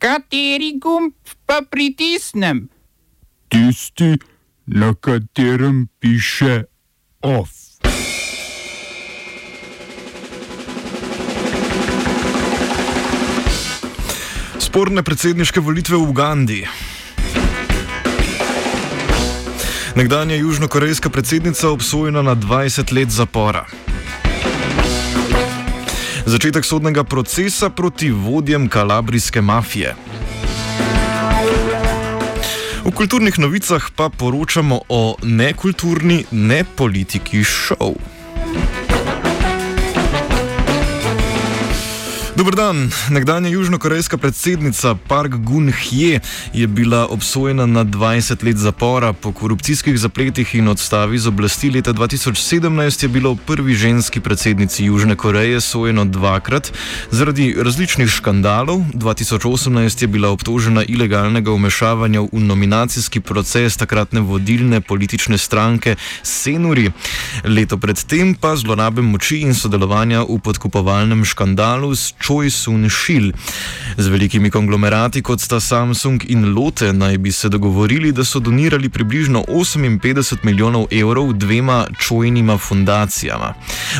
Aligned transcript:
Kateri 0.00 0.78
gumb 0.80 1.12
pa 1.44 1.60
pritisnem? 1.70 2.68
Tisti, 3.52 4.16
na 4.66 4.94
katerem 4.94 5.88
piše 6.00 6.64
OF. 7.20 7.50
Sporne 14.58 15.02
predsedniške 15.04 15.60
volitve 15.60 16.00
v 16.00 16.08
Ugandi. 16.08 16.60
Nekdanja 20.00 20.40
južnokorejska 20.40 21.10
predsednica 21.10 21.68
obsojena 21.68 22.22
na 22.22 22.32
20 22.32 22.88
let 22.96 23.12
zapora. 23.12 23.66
Začetek 26.26 26.64
sodnega 26.64 27.04
procesa 27.04 27.70
proti 27.70 28.10
vodjem 28.10 28.68
kalabrijske 28.68 29.40
mafije. 29.40 29.94
V 32.84 32.90
kulturnih 32.90 33.38
novicah 33.38 33.90
pa 33.96 34.08
poročamo 34.08 34.80
o 34.88 35.16
nekulturni, 35.22 36.24
ne 36.30 36.64
politiki 36.76 37.44
šov. 37.44 38.19
Dobr 42.40 42.56
dan. 42.56 42.90
Nekdanja 43.10 43.48
južnokorejska 43.48 44.16
predsednica 44.16 44.94
Park 44.94 45.32
Gun-hye 45.32 46.20
je 46.52 46.66
bila 46.66 47.06
obsojena 47.06 47.66
na 47.66 47.84
20 47.84 48.44
let 48.44 48.56
zapora 48.56 49.12
po 49.12 49.32
korupcijskih 49.32 49.98
zapletih 49.98 50.54
in 50.54 50.68
odstavi 50.68 51.18
z 51.18 51.26
oblasti. 51.26 51.70
Leta 51.70 51.92
2017 51.92 53.04
je 53.04 53.08
bilo 53.08 53.36
prvi 53.36 53.74
ženski 53.74 54.20
predsednici 54.20 54.84
Južne 54.84 55.16
Koreje 55.16 55.60
sojeno 55.60 56.04
dvakrat 56.04 56.72
zaradi 57.10 57.54
različnih 57.58 58.08
škandalov. 58.08 58.80
2018 58.94 60.02
je 60.02 60.08
bila 60.08 60.30
obtožena 60.30 60.84
ilegalnega 60.84 61.52
umešavanja 61.52 62.20
v 62.20 62.28
nominacijski 62.32 63.20
proces 63.20 63.76
takratne 63.76 64.20
vodilne 64.20 64.80
politične 64.80 65.38
stranke 65.38 65.96
Senuri. 66.22 66.90
Leto 67.44 67.78
predtem 67.78 68.34
pa 68.34 68.56
zlorabe 68.56 69.02
moči 69.02 69.44
in 69.44 69.54
sodelovanja 69.54 70.22
v 70.22 70.40
podkupovalnem 70.44 71.24
škandalu 71.24 71.94
s 71.94 72.14
Choi 72.30 72.50
Sun 72.50 72.86
Shil. 72.90 73.32
Z 73.98 74.08
velikimi 74.08 74.50
konglomerati 74.50 75.22
kot 75.22 75.40
sta 75.40 75.58
Samsung 75.60 76.22
in 76.30 76.52
Lotte 76.54 76.92
naj 76.92 77.18
bi 77.18 77.32
se 77.32 77.48
dogovorili, 77.48 78.12
da 78.12 78.24
so 78.24 78.38
donirali 78.38 78.88
približno 78.88 79.42
58 79.48 80.36
milijonov 80.42 80.86
evrov 80.90 81.32
dvema 81.32 81.86
čojnima 81.98 82.58
fundacijama. 82.58 83.54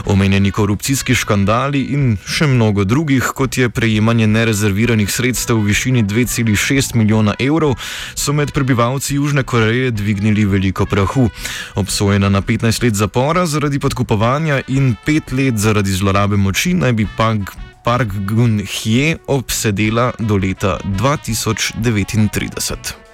Omenjeni 0.07 0.51
korupcijski 0.51 1.15
škandali 1.15 1.81
in 1.81 2.17
še 2.27 2.47
mnogo 2.47 2.85
drugih, 2.85 3.33
kot 3.35 3.59
je 3.59 3.69
prejemanje 3.71 4.27
nerezerviranih 4.27 5.11
sredstev 5.11 5.59
v 5.59 5.67
višini 5.73 6.05
2,6 6.05 6.95
milijona 6.95 7.35
evrov, 7.39 7.75
so 8.15 8.33
med 8.33 8.53
prebivalci 8.53 9.15
Južne 9.15 9.43
Koreje 9.43 9.91
dvignili 9.91 10.45
veliko 10.45 10.87
prahu. 10.87 11.27
Obsojena 11.75 12.29
na 12.29 12.43
15 12.43 12.83
let 12.83 12.95
zapora 12.95 13.47
zaradi 13.47 13.79
podkupovanja 13.79 14.61
in 14.69 14.95
5 15.07 15.35
let 15.35 15.59
zaradi 15.59 15.91
zlorabe 15.91 16.37
moči 16.37 16.75
naj 16.75 16.93
bi 16.93 17.09
Pag 17.17 17.70
Park 17.83 18.13
Gun-hye 18.27 19.19
obsedela 19.27 20.15
do 20.19 20.37
leta 20.37 20.79
2039. 21.81 23.10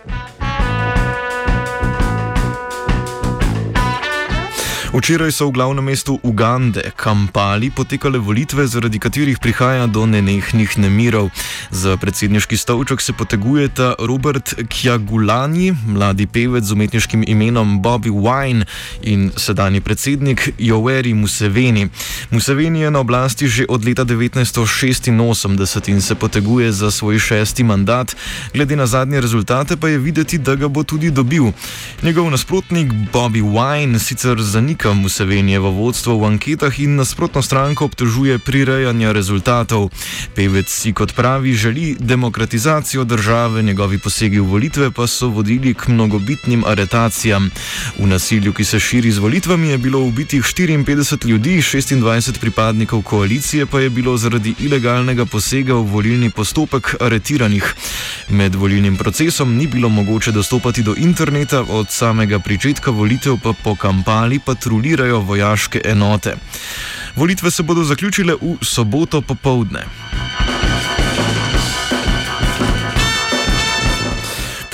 Včeraj 4.96 5.28
so 5.28 5.52
v 5.52 5.60
glavnem 5.60 5.84
mestu 5.84 6.16
Ugande, 6.24 6.80
Kampali, 6.96 7.68
potekale 7.68 8.16
volitve, 8.16 8.64
zaradi 8.64 8.96
katerih 8.96 9.36
prihaja 9.36 9.84
do 9.84 10.06
nenehnih 10.08 10.78
nemirov. 10.80 11.28
Za 11.68 12.00
predsedniški 12.00 12.56
stolček 12.56 13.04
se 13.04 13.12
potegujeta 13.12 13.92
Robert 14.00 14.54
Kjagulani, 14.72 15.76
mladi 15.86 16.24
pevec 16.24 16.64
z 16.64 16.72
umetniškim 16.72 17.28
imenom 17.28 17.82
Bobby 17.84 18.08
Wine 18.08 18.64
in 19.04 19.36
sedanji 19.36 19.84
predsednik 19.84 20.56
Joweri 20.56 21.12
Museveni. 21.12 21.92
Museveni 22.30 22.80
je 22.80 22.90
na 22.90 23.04
oblasti 23.04 23.48
že 23.52 23.68
od 23.68 23.84
leta 23.84 24.04
1986 24.08 25.92
in 25.92 26.00
se 26.00 26.14
poteguje 26.14 26.72
za 26.72 26.90
svoj 26.90 27.18
šesti 27.18 27.64
mandat, 27.64 28.16
glede 28.54 28.76
na 28.76 28.86
zadnje 28.86 29.20
rezultate 29.20 29.76
pa 29.76 29.88
je 29.88 29.98
videti, 29.98 30.38
da 30.38 30.56
ga 30.56 30.68
bo 30.68 30.82
tudi 30.88 31.10
dobil. 31.10 31.52
Njegov 32.02 32.30
nasprotnik 32.30 32.88
Bobby 33.12 33.44
Wine 33.44 33.98
sicer 33.98 34.40
zanika, 34.40 34.85
zanika 34.86 35.02
Musevenijevo 35.02 35.70
vodstvo 35.70 36.18
v 36.18 36.24
anketah 36.24 36.80
in 36.80 36.96
nasprotno 36.96 37.42
stranko 37.42 37.84
obtožuje 37.84 38.38
prirejanja 38.38 39.12
rezultatov. 39.12 39.90
Pevec 40.34 40.70
si 40.70 40.92
kot 40.92 41.14
pravi 41.14 41.54
želi 41.54 41.96
demokratizacijo 41.98 43.04
države, 43.04 43.62
njegovi 43.62 43.98
posegi 43.98 44.38
v 44.38 44.44
volitve 44.44 44.90
pa 44.90 45.06
so 45.06 45.28
vodili 45.28 45.74
k 45.74 45.88
mnogobitnim 45.88 46.64
aretacijam. 46.66 47.50
V 47.98 48.06
nasilju, 48.06 48.52
ki 48.52 48.64
se 48.64 48.80
širi 48.80 49.10
z 49.12 49.18
volitvami, 49.18 49.68
je 49.68 49.78
bilo 49.78 50.00
ubitih 50.00 50.42
54 50.42 51.26
ljudi, 51.26 51.58
26 51.58 52.38
pripadnikov 52.40 53.02
koalicije 53.02 53.66
pa 53.66 53.80
je 53.80 53.90
bilo 53.90 54.16
zaradi 54.16 54.54
ilegalnega 54.58 55.24
posega 55.24 55.74
v 55.74 55.82
volilni 55.82 56.30
postopek 56.30 56.94
aretiranih. 57.00 57.74
Med 58.28 58.54
volilnim 58.54 58.96
procesom 58.96 59.56
ni 59.56 59.66
bilo 59.66 59.88
mogoče 59.88 60.32
dostopati 60.32 60.82
do 60.82 60.94
interneta, 60.96 61.64
od 61.68 61.90
samega 61.90 62.38
pričetka 62.38 62.90
volitev 62.90 63.38
pa 63.42 63.52
po 63.52 63.74
kampali 63.74 64.38
patrulirali 64.38 64.75
patruljirajo 64.76 65.20
vojaške 65.20 65.80
enote. 65.84 66.36
Volitve 67.16 67.50
se 67.50 67.62
bodo 67.62 67.84
zaključile 67.84 68.34
v 68.34 68.56
soboto 68.64 69.20
popovdne. 69.20 69.84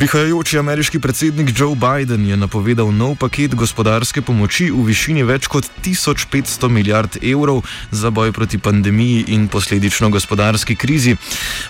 Prihajajoči 0.02 0.58
ameriški 0.58 0.98
predsednik 0.98 1.50
Joe 1.58 1.76
Biden 1.78 2.26
je 2.26 2.36
napovedal 2.36 2.88
nov 2.90 3.14
paket 3.14 3.54
gospodarske 3.54 4.18
pomoči 4.22 4.64
v 4.66 4.82
višini 4.88 5.22
več 5.22 5.46
kot 5.46 5.68
1500 5.84 6.66
milijard 6.68 7.18
evrov 7.22 7.60
za 7.94 8.10
boj 8.10 8.32
proti 8.34 8.58
pandemiji 8.58 9.24
in 9.30 9.46
posledično 9.48 10.10
gospodarski 10.10 10.74
krizi. 10.74 11.14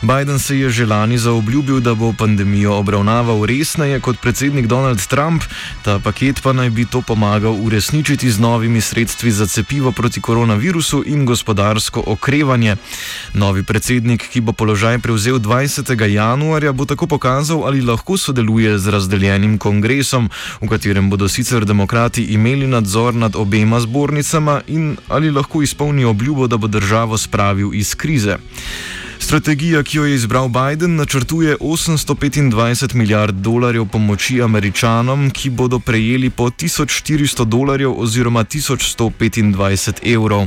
Biden 0.01 0.39
se 0.39 0.57
je 0.59 0.71
že 0.71 0.87
lani 0.87 1.19
zaobljubil, 1.19 1.81
da 1.81 1.93
bo 1.95 2.15
pandemijo 2.17 2.79
obravnaval 2.81 3.45
resneje 3.45 4.01
kot 4.01 4.17
predsednik 4.21 4.67
Donald 4.67 5.05
Trump, 5.07 5.45
ta 5.85 5.99
paket 5.99 6.41
pa 6.43 6.57
naj 6.57 6.71
bi 6.71 6.89
to 6.89 7.03
pomagal 7.03 7.53
uresničiti 7.53 8.31
z 8.31 8.41
novimi 8.41 8.81
sredstvi 8.81 9.31
za 9.31 9.47
cepivo 9.47 9.93
proti 9.93 10.21
koronavirusu 10.21 11.03
in 11.07 11.27
gospodarsko 11.27 12.03
okrevanje. 12.07 12.77
Novi 13.35 13.63
predsednik, 13.63 14.25
ki 14.33 14.41
bo 14.41 14.53
položaj 14.53 14.99
prevzel 14.99 15.37
20. 15.37 15.93
januarja, 16.09 16.73
bo 16.73 16.89
tako 16.89 17.07
pokazal, 17.07 17.69
ali 17.69 17.85
lahko 17.85 18.22
sodeluje 18.23 18.79
z 18.79 18.95
razdeljenim 18.95 19.59
kongresom, 19.59 20.31
v 20.61 20.69
katerem 20.71 21.11
bodo 21.11 21.29
sicer 21.29 21.65
demokrati 21.67 22.25
imeli 22.37 22.67
nadzor 22.67 23.15
nad 23.15 23.37
obema 23.37 23.81
zbornicama 23.81 24.61
in 24.67 24.97
ali 25.09 25.31
lahko 25.31 25.63
izpolni 25.63 26.05
obljubo, 26.05 26.47
da 26.47 26.57
bo 26.57 26.67
državo 26.67 27.19
spravil 27.19 27.75
iz 27.75 27.95
krize. 27.95 28.39
Strategija, 29.19 29.83
ki 29.83 29.97
jo 29.97 30.05
je 30.05 30.15
izbral 30.15 30.49
Biden, 30.49 30.97
načrtuje 30.97 31.57
825 31.61 32.95
milijard 32.95 33.35
dolarjev 33.35 33.87
pomoči 33.87 34.43
američanom, 34.43 35.31
ki 35.31 35.51
bodo 35.51 35.79
prejeli 35.79 36.31
po 36.31 36.51
1400 36.51 37.45
dolarjev 37.45 37.93
oziroma 38.01 38.45
1125 38.45 40.15
evrov. 40.15 40.47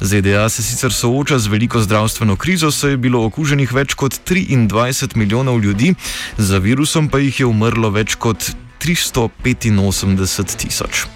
ZDA 0.00 0.48
se 0.48 0.62
sicer 0.62 0.92
sooča 0.92 1.38
z 1.38 1.46
veliko 1.46 1.80
zdravstveno 1.80 2.36
krizo, 2.36 2.70
saj 2.70 2.90
je 2.90 2.96
bilo 2.96 3.24
okuženih 3.24 3.72
več 3.72 3.94
kot 3.94 4.20
23 4.26 5.16
milijonov 5.16 5.60
ljudi, 5.60 5.94
za 6.38 6.58
virusom 6.58 7.08
pa 7.08 7.18
jih 7.18 7.40
je 7.40 7.46
umrlo 7.46 7.90
več 7.90 8.14
kot 8.14 8.50
385 8.84 10.56
tisoč. 10.56 11.06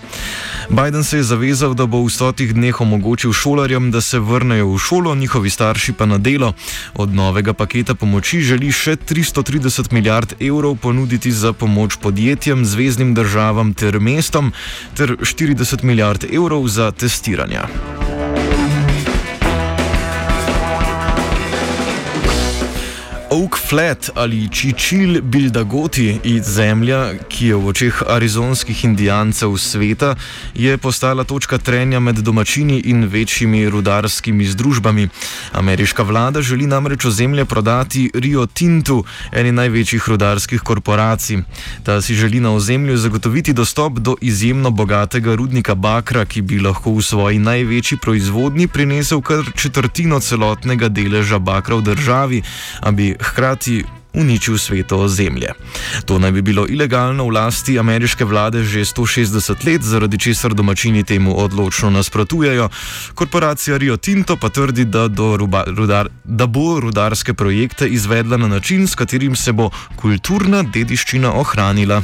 Biden 0.71 1.05
se 1.05 1.17
je 1.17 1.23
zavezal, 1.23 1.75
da 1.75 1.87
bo 1.87 2.03
v 2.05 2.11
stotih 2.12 2.53
dneh 2.55 2.81
omogočil 2.81 3.33
šolarjem, 3.33 3.91
da 3.91 4.01
se 4.01 4.19
vrnejo 4.19 4.69
v 4.75 4.79
šolo, 4.79 5.15
njihovi 5.15 5.51
starši 5.51 5.93
pa 5.93 6.06
na 6.06 6.19
delo. 6.19 6.53
Od 6.95 7.15
novega 7.15 7.53
paketa 7.53 7.95
pomoči 7.95 8.41
želi 8.41 8.73
še 8.73 8.97
330 8.97 9.93
milijard 9.93 10.35
evrov 10.41 10.76
ponuditi 10.76 11.32
za 11.32 11.53
pomoč 11.53 11.97
podjetjem, 11.97 12.65
zvezdnim 12.65 13.15
državam 13.15 13.73
ter 13.75 14.00
mestom, 14.00 14.53
ter 14.94 15.17
40 15.17 15.85
milijard 15.85 16.25
evrov 16.32 16.69
za 16.69 16.91
testiranja. 16.91 17.69
Oak 23.31 23.59
Flat 23.61 24.11
ali 24.15 24.49
Čičil 24.49 25.21
Bildagoti 25.23 26.21
iz 26.25 26.45
zemlja, 26.49 27.13
ki 27.29 27.47
je 27.47 27.57
v 27.61 27.69
očeh 27.69 27.97
arizonskih 28.09 28.85
indijancev 28.85 29.53
sveta, 29.61 30.15
je 30.55 30.79
postala 30.81 31.25
točka 31.29 31.59
trenja 31.59 32.01
med 32.01 32.25
domačini 32.25 32.81
in 32.89 33.05
večjimi 33.05 33.69
rudarskimi 33.69 34.47
združbami. 34.49 35.09
Ameriška 35.53 36.03
vlada 36.03 36.43
želi 36.43 36.67
namreč 36.67 37.05
ozemlje 37.05 37.45
prodati 37.45 38.11
Rio 38.15 38.47
Tintu, 38.47 39.05
eni 39.33 39.53
največjih 39.53 40.09
rudarskih 40.09 40.61
korporacij. 40.61 41.43
Ta 41.85 42.01
si 42.01 42.15
želi 42.15 42.41
na 42.41 42.55
ozemlju 42.55 42.97
zagotoviti 42.97 43.53
dostop 43.53 43.93
do 43.93 44.17
izjemno 44.21 44.71
bogatega 44.71 45.35
rudnika 45.35 45.75
Bakra, 45.75 46.25
ki 46.25 46.43
bi 46.43 46.61
lahko 46.61 46.97
v 46.97 47.03
svoji 47.03 47.39
največji 47.39 47.99
proizvodnji 47.99 48.69
prinesel 48.69 49.21
kar 49.21 49.45
četrtino 49.57 50.21
celotnega 50.21 50.89
deleža 50.89 51.39
Bakra 51.39 51.77
v 51.77 51.83
državi 51.83 52.43
hkrati 53.23 53.85
uničil 54.12 54.59
sveto 54.59 54.99
ozemlje. 54.99 55.53
To 56.05 56.19
naj 56.19 56.32
bi 56.32 56.43
bilo 56.43 56.67
ilegalno 56.69 57.25
v 57.25 57.31
lasti 57.31 57.79
ameriške 57.79 58.25
vlade 58.25 58.65
že 58.65 58.85
160 58.85 59.67
let, 59.67 59.82
zaradi 59.82 60.19
česar 60.19 60.55
domačini 60.55 61.05
temu 61.05 61.38
odločno 61.38 61.91
nasprotujejo. 61.91 62.69
Korporacija 63.15 63.76
Rio 63.76 63.97
Tinto 63.97 64.37
pa 64.37 64.49
trdi, 64.49 64.85
da, 64.85 65.09
ruba, 65.37 65.65
rudar, 65.67 66.09
da 66.25 66.47
bo 66.47 66.81
rudarske 66.81 67.35
projekte 67.35 67.88
izvedla 67.88 68.37
na 68.37 68.49
način, 68.49 68.88
s 68.88 68.94
katerim 68.94 69.37
se 69.37 69.53
bo 69.53 69.70
kulturna 69.97 70.62
dediščina 70.62 71.32
ohranila. 71.32 72.03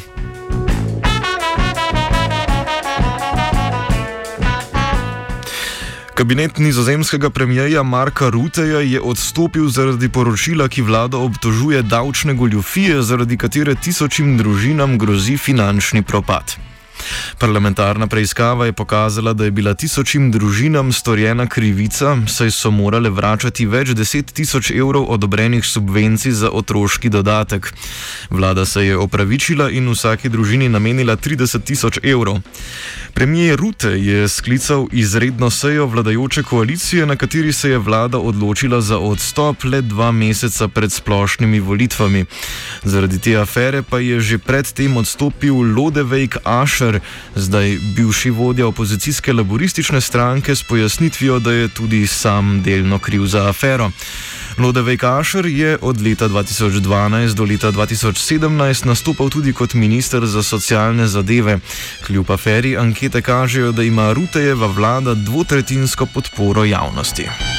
Kabinet 6.15 6.59
nizozemskega 6.59 7.31
premijeja 7.31 7.83
Marka 7.83 8.29
Ruteja 8.31 8.81
je 8.81 9.01
odstopil 9.01 9.69
zaradi 9.69 10.09
poročila, 10.09 10.69
ki 10.69 10.83
vlado 10.83 11.19
obtožuje 11.21 11.83
davčne 11.83 12.35
goljufije, 12.35 13.03
zaradi 13.03 13.37
katere 13.37 13.75
tisočim 13.75 14.37
družinam 14.39 14.99
grozi 14.99 15.37
finančni 15.37 16.03
propad. 16.03 16.55
Parlamentarna 17.39 18.07
preiskava 18.07 18.67
je 18.67 18.73
pokazala, 18.73 19.33
da 19.33 19.45
je 19.45 19.51
bila 19.51 19.75
tisočim 19.75 20.31
družinam 20.31 20.93
storjena 20.93 21.47
krivica, 21.47 22.17
saj 22.27 22.51
so 22.51 22.71
morale 22.71 23.11
vračati 23.11 23.67
več 23.67 23.95
deset 23.95 24.33
tisoč 24.33 24.71
evrov 24.71 25.07
odobrenih 25.09 25.65
subvencij 25.67 26.33
za 26.33 26.51
otroški 26.51 27.09
dodatek. 27.09 27.73
Vlada 28.31 28.65
se 28.65 28.87
je 28.87 28.97
opravičila 28.97 29.71
in 29.71 29.89
vsaki 29.91 30.29
družini 30.29 30.69
namenila 30.69 31.17
30 31.17 31.65
tisoč 31.65 31.99
evrov. 32.03 32.41
Premijer 33.15 33.59
Rute 33.59 33.89
je 33.89 34.29
sklical 34.29 34.87
izredno 34.93 35.51
sejo 35.51 35.87
vladajoče 35.87 36.43
koalicije, 36.43 37.07
na 37.07 37.17
kateri 37.17 37.53
se 37.53 37.71
je 37.71 37.79
vlada 37.79 38.19
odločila 38.19 38.81
za 38.81 38.99
odstop 38.99 39.65
le 39.65 39.81
dva 39.83 40.13
meseca 40.13 40.69
pred 40.69 40.93
splošnimi 40.93 41.61
volitvami. 41.61 42.25
Zaradi 42.83 43.19
te 43.19 43.37
afere 43.37 43.83
pa 43.83 43.99
je 43.99 44.21
že 44.21 44.39
predtem 44.39 44.97
odstopil 44.97 45.55
Lodevejk 45.55 46.37
Ašer, 46.45 46.94
zdaj 47.35 47.79
bivši 47.97 48.31
vodja 48.31 48.67
opozicijske 48.67 49.33
laboristične 49.33 50.01
stranke, 50.01 50.55
s 50.55 50.63
pojasnitvijo, 50.63 51.39
da 51.39 51.53
je 51.53 51.69
tudi 51.69 52.07
sam 52.07 52.63
delno 52.63 52.99
kriv 52.99 53.27
za 53.27 53.49
afero. 53.49 53.91
Lodevej 54.59 54.97
Kašer 54.97 55.47
je 55.47 55.79
od 55.83 56.01
leta 56.01 56.29
2012 56.29 57.35
do 57.35 57.45
leta 57.45 57.73
2017 57.73 58.87
nastopal 58.87 59.31
tudi 59.31 59.53
kot 59.53 59.75
minister 59.75 60.27
za 60.27 60.43
socialne 60.43 61.07
zadeve. 61.07 61.59
Kljub 62.07 62.31
aferi 62.31 62.77
ankete 62.77 63.23
kažejo, 63.23 63.73
da 63.73 63.83
ima 63.83 64.13
Rutejeva 64.13 64.67
vlada 64.67 65.15
dvotretinsko 65.15 66.07
podporo 66.07 66.65
javnosti. 66.65 67.54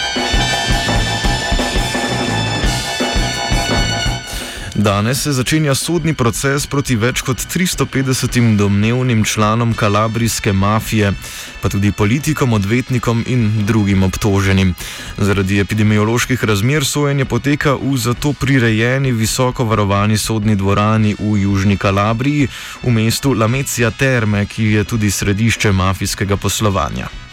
Danes 4.75 5.21
se 5.21 5.31
začenja 5.31 5.71
sodni 5.75 6.11
proces 6.13 6.65
proti 6.67 6.97
več 6.99 7.21
kot 7.23 7.39
350 7.47 8.57
domnevnim 8.59 9.23
članom 9.23 9.71
kalabrijske 9.73 10.53
mafije, 10.53 11.13
pa 11.61 11.69
tudi 11.69 11.91
politikom, 11.91 12.53
odvetnikom 12.53 13.23
in 13.27 13.65
drugim 13.65 14.03
obtoženim. 14.03 14.75
Zaradi 15.17 15.59
epidemioloških 15.63 16.43
razmer 16.43 16.85
sojenje 16.85 17.25
poteka 17.25 17.77
v 17.79 17.95
zato 17.97 18.33
prirejeni 18.33 19.11
visoko 19.11 19.63
varovani 19.63 20.17
sodni 20.17 20.55
dvorani 20.55 21.15
v 21.19 21.37
Južni 21.47 21.77
Kalabriji, 21.77 22.47
v 22.83 22.91
mestu 22.91 23.33
Lamecija 23.33 23.91
Terme, 23.91 24.45
ki 24.45 24.73
je 24.75 24.83
tudi 24.83 25.11
središče 25.11 25.71
mafijskega 25.71 26.35
poslovanja. 26.37 27.24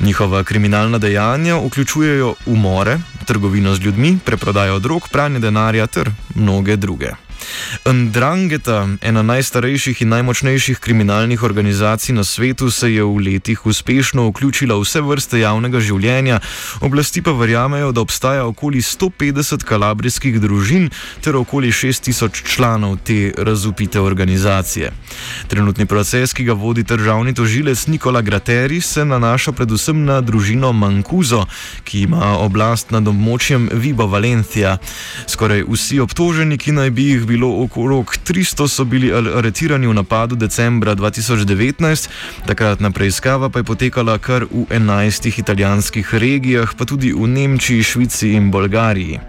Njihova 0.00 0.44
kriminalna 0.44 0.98
dejanja 0.98 1.56
vključujejo 1.56 2.34
umore, 2.46 2.98
trgovino 3.24 3.74
z 3.74 3.80
ljudmi, 3.80 4.18
preprodajo 4.24 4.78
drog, 4.78 5.08
pranje 5.12 5.38
denarja 5.38 5.86
ter 5.86 6.10
mnoge 6.34 6.76
druge. 6.76 7.25
Ndrangeta, 7.86 8.88
ena 9.00 9.22
najstarejših 9.22 10.02
in 10.02 10.08
najmočnejših 10.08 10.78
kriminalnih 10.78 11.42
organizacij 11.42 12.14
na 12.14 12.24
svetu, 12.24 12.70
se 12.70 12.92
je 12.92 13.04
v 13.04 13.16
letih 13.18 13.66
uspešno 13.66 14.28
vključila 14.28 14.74
v 14.74 14.84
vse 14.84 15.00
vrste 15.00 15.40
javnega 15.40 15.80
življenja, 15.80 16.40
oblasti 16.80 17.22
pa 17.22 17.32
verjamejo, 17.32 17.92
da 17.92 18.00
obstaja 18.00 18.44
okoli 18.46 18.82
150 18.82 19.64
kalabrijskih 19.64 20.40
družin 20.40 20.90
ter 21.24 21.36
okoli 21.36 21.72
6000 21.72 22.42
članov 22.44 22.98
te 23.04 23.32
razupite 23.38 24.00
organizacije. 24.00 24.92
Trenutni 25.48 25.86
proces, 25.86 26.34
ki 26.34 26.44
ga 26.44 26.52
vodi 26.52 26.82
državni 26.82 27.34
tožilec 27.34 27.86
Nikola 27.86 28.20
Grateri, 28.20 28.80
se 28.80 29.04
nanaša 29.04 29.52
predvsem 29.52 30.04
na 30.04 30.20
družino 30.20 30.72
Mankuzo, 30.72 31.46
ki 31.84 32.06
ima 32.06 32.36
oblast 32.38 32.90
nad 32.90 33.06
območjem 33.08 33.68
Vibo 33.72 34.06
Valencija. 34.06 34.78
Skoraj 35.26 35.64
vsi 35.68 36.00
obtoženi, 36.00 36.58
ki 36.58 36.72
naj 36.72 36.90
bi 36.90 37.10
jih 37.10 37.24
bili 37.24 37.35
bilo 37.36 37.62
okrog 37.62 38.16
300, 38.24 38.68
so 38.68 38.84
bili 38.84 39.12
aretirani 39.12 39.86
v 39.86 39.94
napadu 39.94 40.36
decembra 40.36 40.94
2019, 40.94 42.08
takratna 42.46 42.90
preiskava 42.90 43.50
pa 43.52 43.60
je 43.60 43.64
potekala 43.64 44.18
kar 44.18 44.46
v 44.48 44.64
11 44.72 45.38
italijanskih 45.38 46.14
regijah, 46.14 46.72
pa 46.78 46.84
tudi 46.88 47.12
v 47.12 47.28
Nemčiji, 47.28 47.82
Švici 47.82 48.32
in 48.32 48.48
Bolgariji. 48.50 49.20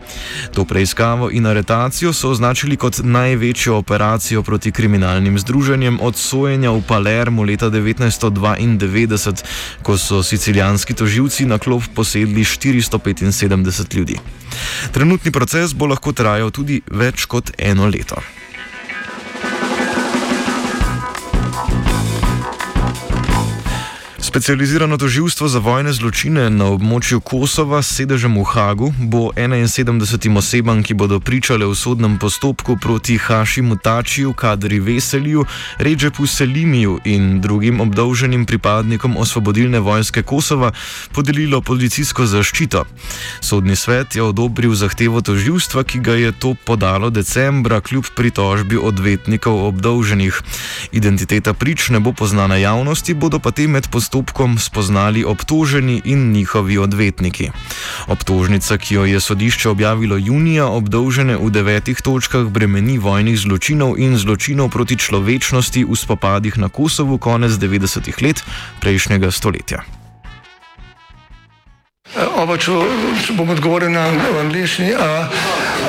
To 0.55 0.63
preiskavo 0.65 1.27
in 1.31 1.45
aretacijo 1.45 2.13
so 2.13 2.31
označili 2.31 2.77
kot 2.79 3.03
največjo 3.03 3.75
operacijo 3.75 4.43
proti 4.43 4.71
kriminalnim 4.71 5.39
združenjem 5.39 5.99
od 6.01 6.15
sojenja 6.15 6.71
v 6.71 6.81
Palermo 6.87 7.43
leta 7.43 7.67
1992, 7.67 9.43
ko 9.83 9.97
so 9.97 10.23
sicilijanski 10.23 10.93
toživci 10.93 11.45
na 11.45 11.57
klop 11.57 11.83
posedli 11.95 12.43
475 12.43 13.95
ljudi. 13.97 14.15
Trenutni 14.91 15.31
proces 15.31 15.73
bo 15.73 15.87
lahko 15.87 16.13
trajal 16.13 16.51
tudi 16.51 16.81
več 16.87 17.25
kot 17.25 17.53
eno 17.57 17.87
leto. 17.87 18.21
Specializirano 24.27 24.97
toživstvo 24.97 25.47
za 25.47 25.59
vojne 25.63 25.93
zločine 25.95 26.49
na 26.51 26.65
območju 26.75 27.21
Kosova 27.23 27.79
s 27.79 27.95
sedežem 27.95 28.35
v 28.35 28.43
Hagu 28.43 28.91
bo 28.99 29.31
71 29.31 30.03
osebam, 30.35 30.83
ki 30.83 30.99
bodo 30.99 31.23
pričale 31.23 31.63
v 31.63 31.71
sodnem 31.71 32.19
postopku 32.19 32.75
proti 32.75 33.15
Hašimu 33.15 33.79
Tačiju, 33.79 34.33
Kadri 34.35 34.83
Veselju, 34.83 35.45
Ređepu 35.79 36.27
Selimiju 36.27 36.99
in 37.07 37.39
drugim 37.39 37.79
obdolženim 37.79 38.43
pripadnikom 38.43 39.15
osvobodilne 39.15 39.79
vojske 39.79 40.27
Kosova, 40.27 40.73
podelilo 41.15 41.61
policijsko 41.63 42.27
zaščito. 42.27 42.83
Sodni 43.39 43.79
svet 43.79 44.19
je 44.19 44.27
odobril 44.27 44.75
zahtevo 44.75 45.23
toživstva, 45.23 45.87
ki 45.87 46.03
ga 46.03 46.19
je 46.19 46.35
to 46.35 46.51
podalo 46.67 47.09
decembra 47.09 47.79
kljub 47.79 48.11
pritožbi 48.11 48.75
odvetnikov 48.75 49.71
obdolženih. 49.71 50.35
Identiteta 50.91 51.55
prič 51.55 51.95
ne 51.95 52.03
bo 52.03 52.11
poznana 52.11 52.59
javnosti, 52.59 53.15
bodo 53.15 53.39
pa 53.39 53.55
te 53.55 53.71
med 53.71 53.87
postopkom 53.87 54.16
postopkom 54.17 54.57
spoznali 54.57 55.23
obtoženi 55.23 56.01
in 56.05 56.31
njihovi 56.31 56.77
odvetniki. 56.77 57.51
Obtožnica, 58.07 58.77
ki 58.77 58.95
jo 58.95 59.05
je 59.05 59.19
sodišče 59.19 59.69
objavilo 59.69 60.17
junija, 60.17 60.65
obdolžene 60.65 61.37
v 61.37 61.49
devetih 61.49 62.01
točkah 62.01 62.49
bremeni 62.49 62.97
vojnih 62.97 63.37
zločinov 63.37 63.93
in 63.97 64.17
zločinov 64.17 64.69
proti 64.73 64.97
človečnosti 64.97 65.85
v 65.85 65.95
spopadih 65.95 66.57
na 66.57 66.69
Kosovu 66.69 67.17
konec 67.17 67.51
90-ih 67.51 68.21
let 68.21 68.41
prejšnjega 68.81 69.31
stoletja. 69.31 69.85
Oba, 72.41 72.57
če, 72.57 72.73
če 73.21 73.37
bom 73.37 73.49
odgovoril 73.53 73.93
na 73.93 74.09
angliški. 74.41 74.97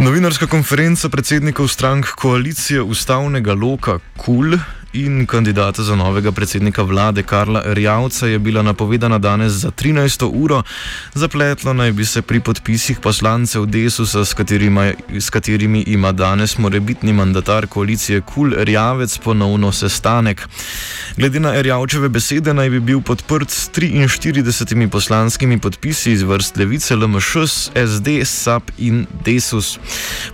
Novinarska 0.00 0.46
konferenca 0.46 1.08
predsednikov 1.08 1.68
strank 1.68 2.06
koalicije 2.16 2.82
ustavnega 2.82 3.52
loka 3.54 3.98
KUL 4.16 4.56
in 4.92 5.26
kandidata 5.26 5.82
za 5.82 5.96
novega 5.96 6.32
predsednika 6.32 6.82
vlade 6.82 7.22
Karla 7.22 7.62
Rjavca 7.66 8.26
je 8.26 8.38
bila 8.38 8.62
napovedana 8.62 9.18
danes 9.18 9.52
za 9.52 9.70
13. 9.70 10.30
uro. 10.32 10.62
Zapletlo 11.14 11.72
naj 11.72 11.92
bi 11.92 12.04
se 12.04 12.22
pri 12.22 12.40
podpisih 12.40 12.98
poslancev 13.00 13.66
Desusa, 13.66 14.24
s, 14.24 14.34
s 15.18 15.30
katerimi 15.30 15.84
ima 15.86 16.12
danes 16.12 16.58
morebitni 16.58 17.12
mandatar 17.12 17.66
koalicije 17.66 18.20
Kul 18.20 18.52
Rjavec 18.56 19.18
ponovno 19.18 19.72
sestanek. 19.72 20.48
Glede 21.16 21.40
na 21.40 21.60
Rjavčeve 21.60 22.08
besede 22.08 22.54
naj 22.54 22.70
bi 22.70 22.80
bil 22.80 23.00
podprt 23.00 23.50
s 23.50 23.70
43 23.70 24.90
poslanskimi 24.90 25.60
podpisi 25.60 26.12
iz 26.12 26.22
vrst 26.22 26.56
Levice, 26.56 26.96
LMŠ, 26.96 27.36
SD, 27.86 28.24
SAP 28.24 28.70
in 28.78 29.06
Desus. 29.24 29.78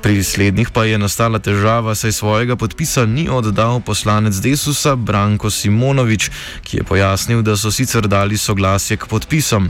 Pri 0.03 0.25
slednjih 0.25 0.71
pa 0.71 0.85
je 0.85 0.99
nastala 0.99 1.39
težava, 1.39 1.95
saj 1.95 2.13
svojega 2.13 2.57
podpisa 2.57 3.07
ni 3.07 3.29
oddal 3.29 3.81
poslanec 3.81 4.35
Desusa 4.47 4.95
Branko 4.95 5.51
Simonovič, 5.51 6.31
ki 6.63 6.79
je 6.79 6.85
pojasnil, 6.87 7.43
da 7.43 7.57
so 7.59 7.73
sicer 7.75 8.07
dali 8.07 8.39
soglasje 8.39 8.95
k 8.97 9.09
podpisom. 9.11 9.67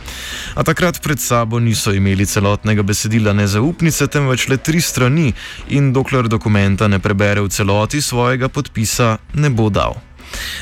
A 0.54 0.64
takrat 0.68 1.00
pred 1.00 1.20
sabo 1.22 1.60
niso 1.60 1.94
imeli 1.96 2.26
celotnega 2.28 2.84
besedila 2.84 3.32
nezaupnice, 3.32 4.10
temveč 4.12 4.48
le 4.52 4.60
tri 4.60 4.84
strani 4.84 5.32
in 5.72 5.94
dokler 5.96 6.28
dokumenta 6.28 6.90
ne 6.92 7.00
prebere 7.00 7.40
v 7.40 7.48
celoti, 7.48 8.04
svojega 8.04 8.52
podpisa 8.52 9.16
ne 9.40 9.48
bo 9.48 9.70
dal. 9.72 9.96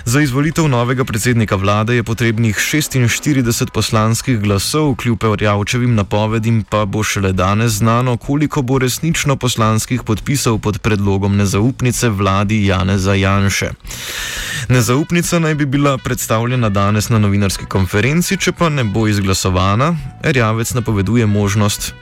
Za 0.05 0.21
izvolitev 0.21 0.69
novega 0.69 1.05
predsednika 1.05 1.57
vlade 1.57 1.95
je 1.95 2.03
potrebnih 2.03 2.57
46 2.57 3.71
poslanskih 3.71 4.39
glasov, 4.41 4.95
kljub 4.97 5.25
Orjavčevim 5.25 5.95
napovedim 5.95 6.65
pa 6.71 6.85
bo 6.85 7.03
šele 7.03 7.33
danes 7.33 7.73
znano, 7.73 8.17
koliko 8.17 8.63
bo 8.63 8.79
resnično 8.79 9.37
poslanskih 9.37 10.03
podpisov 10.03 10.59
pod 10.59 10.79
predlogom 10.79 11.37
nezaupnice 11.37 12.09
vladi 12.09 12.67
Janeza 12.67 13.15
Janše. 13.15 13.71
Nezaupnica 14.69 15.39
naj 15.39 15.55
bi 15.55 15.67
bila 15.67 15.99
predstavljena 15.99 16.69
danes 16.69 17.09
na 17.09 17.19
novinarski 17.19 17.67
konferenci, 17.67 18.37
če 18.37 18.53
pa 18.53 18.69
ne 18.69 18.85
bo 18.85 19.07
izglasovana, 19.09 19.97
Erjavec 20.23 20.75
napoveduje 20.75 21.27
možnost 21.27 21.95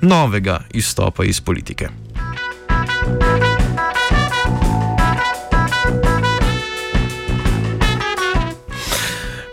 novega 0.00 0.60
izstopa 0.70 1.24
iz 1.24 1.40
politike. 1.40 1.88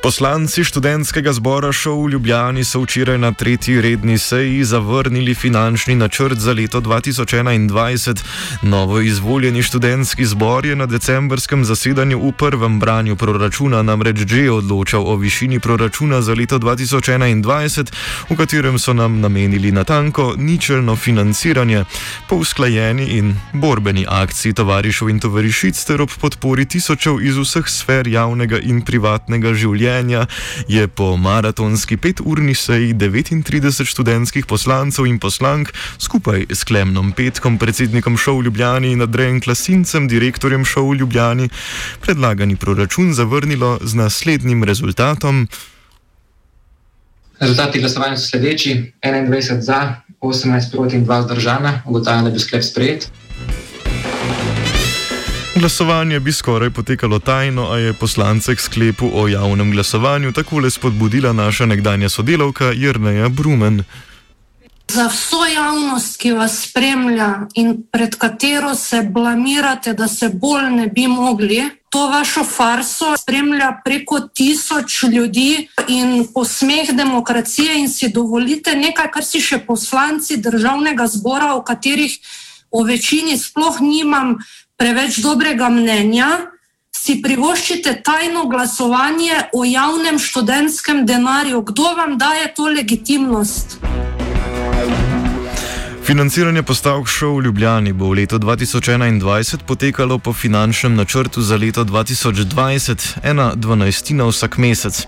Poslanci 0.06 0.62
študentskega 0.62 1.34
zbora 1.34 1.72
šov 1.74 2.06
v 2.06 2.10
Ljubljani 2.14 2.62
so 2.62 2.84
včeraj 2.84 3.18
na 3.18 3.32
tretji 3.34 3.82
redni 3.82 4.18
seji 4.22 4.62
zavrnili 4.64 5.34
finančni 5.34 5.96
načrt 5.96 6.38
za 6.38 6.54
leto 6.54 6.82
2021. 6.82 8.22
Novo 8.62 9.00
izvoljeni 9.02 9.64
študentski 9.66 10.26
zbor 10.26 10.66
je 10.66 10.76
na 10.76 10.86
decembrskem 10.86 11.66
zasedanju 11.66 12.20
v 12.22 12.32
prvem 12.38 12.78
branju 12.80 13.16
proračuna 13.16 13.82
namreč 13.82 14.30
že 14.30 14.52
odločal 14.52 15.08
o 15.10 15.16
višini 15.16 15.60
proračuna 15.60 16.22
za 16.22 16.34
leto 16.38 16.60
2021, 16.60 17.90
v 18.30 18.38
katerem 18.38 18.78
so 18.80 18.94
nam 18.94 19.20
namenili 19.22 19.72
natanko 19.72 20.36
ničelno 20.38 20.96
financiranje 20.96 21.86
po 22.30 22.36
usklajeni 22.36 23.06
in 23.18 23.34
borbeni 23.54 24.06
akciji 24.10 24.54
tovarišov 24.54 25.10
in 25.10 25.20
tovarišic 25.20 25.86
ter 25.86 26.02
ob 26.02 26.14
podpori 26.22 26.66
tisočev 26.66 27.26
iz 27.26 27.38
vseh 27.38 27.66
sfer 27.66 28.08
javnega 28.08 28.62
in 28.62 28.86
privatnega 28.86 29.54
življenja 29.54 29.95
življenja 29.96 30.28
je 30.68 30.88
po 30.88 31.16
maratonski 31.18 31.98
peturni 31.98 32.56
seji 32.56 32.94
39 32.94 33.86
študentskih 33.88 34.46
poslancev 34.46 35.08
in 35.08 35.20
poslank 35.20 35.72
skupaj 35.98 36.48
s 36.50 36.64
Klemnom 36.64 37.14
Petkom, 37.16 37.58
predsednikom 37.58 38.18
šov 38.18 38.44
Ljubljani 38.44 38.92
in 38.92 39.02
Andrejem 39.02 39.40
Klasincem, 39.42 40.08
direktorjem 40.08 40.66
šov 40.66 40.96
Ljubljani, 40.96 41.50
predlagani 42.02 42.56
proračun 42.56 43.14
zavrnilo 43.14 43.80
z 43.84 43.96
naslednjim 43.96 44.64
rezultatom. 44.64 45.48
Rezultati 47.40 47.80
glasovanja 47.80 48.18
so 48.18 48.28
sledeči: 48.28 48.94
21 49.04 49.60
za, 49.60 50.02
18 50.22 50.72
proti 50.72 50.96
in 50.96 51.06
2 51.06 51.24
zdržana. 51.24 51.82
Ugotavljam, 51.86 52.26
da 52.26 52.32
bi 52.32 52.40
sklep 52.40 52.64
sprejet. 52.64 53.12
Glasovanje 55.56 56.20
bi 56.20 56.34
skoraj 56.34 56.70
potekalo 56.70 57.20
tajno, 57.20 57.72
a 57.72 57.78
je 57.78 57.94
poslance 57.94 58.56
k 58.56 58.60
sklepu 58.60 59.10
o 59.14 59.28
javnem 59.28 59.72
glasovanju 59.72 60.32
takole 60.32 60.70
spodbudila 60.70 61.34
naša 61.34 61.66
nekdanja 61.66 62.10
sodelavka 62.10 62.66
Jrneja 62.66 63.30
Brumen. 63.30 63.84
Za 64.88 65.08
vso 65.08 65.46
javnost, 65.56 66.18
ki 66.18 66.32
vas 66.32 66.58
spremlja 66.70 67.48
in 67.54 67.84
pred 67.92 68.16
katero 68.16 68.76
se 68.76 69.02
blamirate, 69.02 69.94
da 69.94 70.08
se 70.08 70.30
bolj 70.30 70.70
ne 70.72 70.88
bi 70.88 71.08
mogli, 71.08 71.64
to 71.90 72.08
vašo 72.08 72.44
farso 72.44 73.18
spremlja 73.18 73.82
preko 73.86 74.20
tisoč 74.20 75.04
ljudi 75.04 75.68
in 75.88 76.28
posmeh 76.34 76.92
demokracije 76.92 77.80
in 77.80 77.90
si 77.90 78.10
dovolite 78.10 78.76
nekaj, 78.76 79.12
kar 79.12 79.24
si 79.24 79.40
še 79.42 79.60
poslanci 79.68 80.38
državnega 80.38 81.08
zbora, 81.08 81.54
o 81.56 81.64
katerih 81.64 82.20
o 82.72 82.84
večini 82.84 83.38
sploh 83.38 83.80
nimam 83.82 84.36
preveč 84.78 85.20
dobrega 85.24 85.70
mnenja, 85.70 86.52
si 86.96 87.20
privoščite 87.22 88.02
tajno 88.04 88.46
glasovanje 88.50 89.50
o 89.54 89.66
javnem 89.66 90.20
študentskem 90.20 91.06
denarju. 91.06 91.62
Kdo 91.62 91.94
vam 91.98 92.18
daje 92.18 92.54
to 92.56 92.68
legitimnost? 92.68 93.78
Financiranje 96.06 96.62
postavk 96.64 97.08
šov 97.10 97.40
v 97.40 97.44
Ljubljani 97.48 97.94
bo 97.94 98.12
v 98.12 98.22
letu 98.22 98.38
2021 98.38 99.66
potekalo 99.66 100.20
po 100.22 100.34
finančnem 100.34 100.96
načrtu 100.96 101.42
za 101.42 101.58
leto 101.58 101.82
2020, 101.84 103.26
ena 103.26 103.54
dvanajstina 103.56 104.30
vsak 104.30 104.58
mesec. 104.62 105.08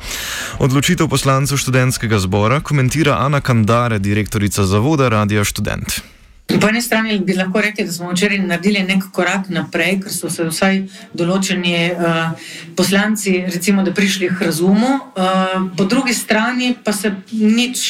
Odločitev 0.60 1.06
poslancev 1.08 1.62
študentskega 1.62 2.18
zbora 2.20 2.60
komentira 2.66 3.22
Ana 3.22 3.42
Kandare, 3.42 4.00
direktorica 4.00 4.66
Zavoda 4.66 5.10
Radia 5.10 5.46
Student. 5.46 6.17
Po 6.48 6.68
eni 6.70 6.82
strani 6.82 7.20
bi 7.20 7.34
lahko 7.36 7.62
rekli, 7.62 7.86
da 7.86 7.92
smo 7.92 8.12
včeraj 8.12 8.40
naredili 8.40 8.84
nek 8.84 9.04
korak 9.12 9.50
naprej, 9.50 10.00
ker 10.04 10.14
so 10.14 10.30
se 10.32 10.46
vsaj 10.48 10.78
določeni 11.14 11.92
uh, 11.92 12.32
poslanci, 12.76 13.44
recimo, 13.52 13.84
da 13.84 13.92
prišli 13.92 14.30
k 14.32 14.48
razumu, 14.48 14.94
uh, 14.96 15.68
po 15.78 15.84
drugi 15.84 16.16
strani 16.16 16.72
pa 16.84 16.94
se 16.96 17.12
nič 17.32 17.84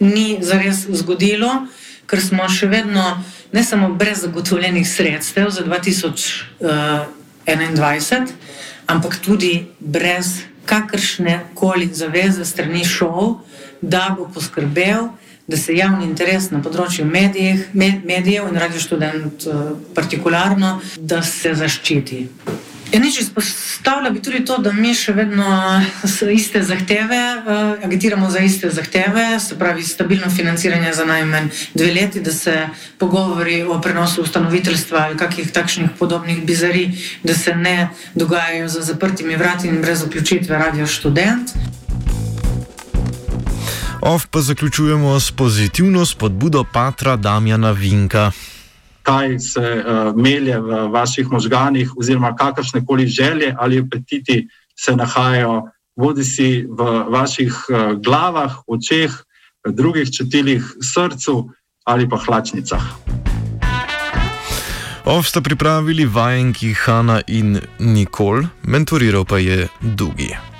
ni 0.00 0.38
zares 0.40 0.86
zgodilo, 0.88 1.50
ker 2.08 2.20
smo 2.24 2.48
še 2.48 2.66
vedno 2.72 3.04
ne 3.52 3.64
samo 3.64 3.92
brez 3.92 4.24
zagotovljenih 4.24 4.88
sredstev 4.88 5.52
za 5.52 5.62
2021, 5.68 6.24
uh, 6.64 8.32
ampak 8.88 9.20
tudi 9.20 9.66
brez 9.80 10.40
kakršne 10.64 11.40
koli 11.54 11.90
zaveze 11.92 12.44
strani 12.48 12.84
šov, 12.88 13.44
da 13.82 14.16
bo 14.16 14.30
poskrbel 14.32 15.12
da 15.52 15.56
se 15.56 15.74
javni 15.76 16.06
interes 16.08 16.48
na 16.48 16.62
področju 16.64 17.04
medijih, 17.04 17.66
med, 17.76 18.06
medijev 18.08 18.48
in 18.48 18.56
radio 18.56 18.80
študent 18.80 19.44
uh, 19.44 19.64
partikularno, 19.92 20.78
da 20.96 21.20
se 21.26 21.52
zaščiti. 21.58 22.22
Ja, 22.92 23.00
nič 23.00 23.18
izpostavlja 23.20 24.10
bi 24.12 24.22
tudi 24.24 24.40
to, 24.48 24.56
da 24.64 24.72
mi 24.72 24.94
še 24.96 25.12
vedno 25.16 25.44
iste 26.32 26.62
zahteve, 26.64 27.20
uh, 27.36 27.84
agitiramo 27.84 28.30
za 28.32 28.40
iste 28.44 28.72
zahteve, 28.72 29.26
se 29.44 29.58
pravi 29.60 29.84
stabilno 29.84 30.32
financiranje 30.32 30.94
za 30.96 31.04
najmanj 31.08 31.50
dve 31.74 31.92
leti, 31.98 32.24
da 32.24 32.32
se 32.32 32.56
pogovori 33.00 33.60
o 33.62 33.76
prenosu 33.84 34.24
ustanoviteljstva 34.24 35.04
ali 35.04 35.20
kakih 35.20 35.52
takšnih 35.52 35.92
podobnih 36.00 36.40
bizarij, 36.48 36.96
da 37.28 37.36
se 37.36 37.52
ne 37.56 37.90
dogajajo 38.14 38.72
za 38.72 38.88
zaprtimi 38.88 39.36
vrati 39.36 39.68
in 39.68 39.84
brez 39.84 40.08
vključitve 40.08 40.64
radio 40.64 40.88
študent. 40.88 41.56
Ov 44.02 44.26
pa 44.30 44.40
zaključujemo 44.40 45.20
s 45.20 45.30
pozitivno 45.30 46.06
spodbudo 46.06 46.64
patra 46.72 47.16
Damjana 47.16 47.70
Vinka. 47.70 48.30
Kaj 49.02 49.38
se 49.38 49.60
uh, 49.60 50.16
melje 50.16 50.58
v 50.60 50.88
vaših 50.88 51.30
možganjih, 51.30 51.92
oziroma 51.96 52.36
kakršne 52.36 52.82
koli 52.86 53.06
želje 53.06 53.54
ali 53.58 53.78
apetiti 53.78 54.48
se 54.78 54.96
nahajajo, 54.96 55.62
bodi 55.96 56.24
si 56.24 56.66
v 56.68 57.04
vaših 57.08 57.54
uh, 57.68 58.02
glavah, 58.02 58.52
očeh, 58.66 59.10
drugih 59.68 60.10
čutilih, 60.10 60.64
srcu 60.94 61.50
ali 61.84 62.08
pa 62.08 62.16
hlačnicah. 62.16 62.82
Ov 65.04 65.22
sta 65.22 65.40
pripravili 65.40 66.06
vajenki 66.06 66.74
Hanna 66.74 67.20
in 67.26 67.60
Nikol, 67.78 68.42
mentoriral 68.62 69.24
pa 69.24 69.38
je 69.38 69.68
Dugi. 69.80 70.51